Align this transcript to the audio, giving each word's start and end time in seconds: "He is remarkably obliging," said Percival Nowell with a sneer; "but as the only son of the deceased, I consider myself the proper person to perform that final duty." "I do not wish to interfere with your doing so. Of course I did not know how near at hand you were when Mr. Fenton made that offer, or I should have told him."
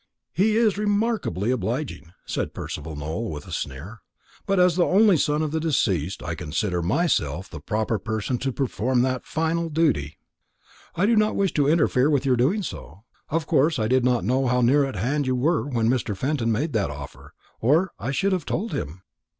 "He 0.33 0.57
is 0.57 0.79
remarkably 0.79 1.51
obliging," 1.51 2.11
said 2.25 2.55
Percival 2.55 2.95
Nowell 2.95 3.29
with 3.29 3.45
a 3.45 3.51
sneer; 3.51 4.01
"but 4.47 4.59
as 4.59 4.75
the 4.75 4.83
only 4.83 5.15
son 5.15 5.43
of 5.43 5.51
the 5.51 5.59
deceased, 5.59 6.23
I 6.23 6.33
consider 6.33 6.81
myself 6.81 7.47
the 7.51 7.59
proper 7.59 7.99
person 7.99 8.39
to 8.39 8.51
perform 8.51 9.03
that 9.03 9.27
final 9.27 9.69
duty." 9.69 10.17
"I 10.95 11.05
do 11.05 11.15
not 11.15 11.35
wish 11.35 11.53
to 11.53 11.67
interfere 11.69 12.09
with 12.09 12.25
your 12.25 12.35
doing 12.35 12.63
so. 12.63 13.03
Of 13.29 13.45
course 13.45 13.77
I 13.77 13.87
did 13.87 14.03
not 14.03 14.25
know 14.25 14.47
how 14.47 14.61
near 14.61 14.85
at 14.85 14.95
hand 14.95 15.27
you 15.27 15.35
were 15.35 15.67
when 15.69 15.87
Mr. 15.87 16.17
Fenton 16.17 16.51
made 16.51 16.73
that 16.73 16.89
offer, 16.89 17.35
or 17.59 17.91
I 17.99 18.09
should 18.09 18.31
have 18.31 18.45
told 18.47 18.73
him." 18.73 19.03